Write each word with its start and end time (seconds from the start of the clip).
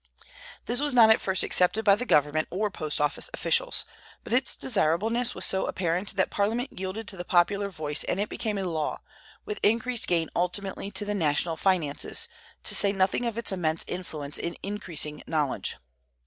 This 0.65 0.79
was 0.79 0.95
not 0.95 1.11
at 1.11 1.21
first 1.21 1.43
accepted 1.43 1.85
by 1.85 1.93
the 1.93 2.07
government 2.07 2.47
or 2.49 2.71
post 2.71 2.99
office 2.99 3.29
officials; 3.35 3.85
but 4.23 4.33
its 4.33 4.55
desirableness 4.55 5.35
was 5.35 5.45
so 5.45 5.67
apparent 5.67 6.15
that 6.15 6.31
Parliament 6.31 6.79
yielded 6.79 7.07
to 7.09 7.17
the 7.17 7.23
popular 7.23 7.69
voice 7.69 8.03
and 8.05 8.19
it 8.19 8.27
became 8.27 8.57
a 8.57 8.63
law, 8.63 8.99
with 9.45 9.59
increased 9.61 10.07
gain 10.07 10.31
ultimately 10.35 10.89
to 10.89 11.05
the 11.05 11.13
national 11.13 11.55
finances, 11.55 12.27
to 12.63 12.73
say 12.73 12.91
nothing 12.91 13.27
of 13.27 13.37
its 13.37 13.51
immense 13.51 13.83
influence 13.87 14.39
in 14.39 14.57
increasing 14.63 15.21
knowledge. 15.27 15.77